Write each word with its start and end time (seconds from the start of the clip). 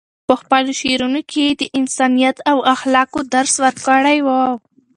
په 0.27 0.33
خپلو 0.41 0.71
شعرونو 0.81 1.21
کې 1.29 1.41
یې 1.47 1.53
د 1.61 1.63
انسانیت 1.79 2.37
او 2.51 2.57
اخلاقو 2.73 3.19
درس 3.33 3.53
ورکړی 3.63 4.17
دی. 4.27 4.47